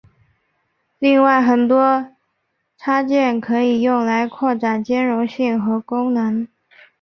[0.97, 2.07] 另外有很多
[2.75, 6.47] 插件可以用来扩展兼容性和功能。